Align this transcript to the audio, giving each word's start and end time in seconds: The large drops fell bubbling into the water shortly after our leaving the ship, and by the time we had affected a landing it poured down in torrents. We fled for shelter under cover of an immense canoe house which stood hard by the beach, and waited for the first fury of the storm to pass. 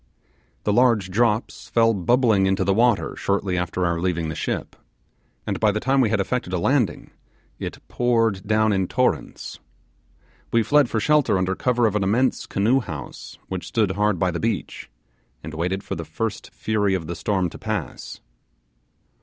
The 0.63 0.73
large 0.73 1.11
drops 1.11 1.67
fell 1.69 1.93
bubbling 1.93 2.47
into 2.47 2.63
the 2.63 2.73
water 2.73 3.15
shortly 3.15 3.55
after 3.55 3.85
our 3.85 3.99
leaving 4.01 4.29
the 4.29 4.35
ship, 4.35 4.75
and 5.45 5.59
by 5.59 5.71
the 5.71 5.79
time 5.79 6.01
we 6.01 6.09
had 6.09 6.19
affected 6.19 6.51
a 6.53 6.57
landing 6.57 7.11
it 7.59 7.77
poured 7.87 8.47
down 8.47 8.73
in 8.73 8.87
torrents. 8.87 9.59
We 10.51 10.63
fled 10.63 10.89
for 10.89 10.99
shelter 10.99 11.37
under 11.37 11.53
cover 11.53 11.85
of 11.85 11.95
an 11.95 12.01
immense 12.03 12.47
canoe 12.47 12.79
house 12.79 13.37
which 13.47 13.67
stood 13.67 13.91
hard 13.91 14.17
by 14.17 14.31
the 14.31 14.39
beach, 14.39 14.89
and 15.43 15.53
waited 15.53 15.83
for 15.83 15.93
the 15.93 16.03
first 16.03 16.51
fury 16.51 16.95
of 16.95 17.05
the 17.05 17.15
storm 17.15 17.51
to 17.51 17.59
pass. 17.59 18.21